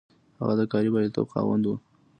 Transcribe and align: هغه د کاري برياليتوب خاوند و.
هغه 0.39 0.53
د 0.59 0.61
کاري 0.71 0.89
برياليتوب 0.91 1.27
خاوند 1.33 1.63
و. 1.65 1.71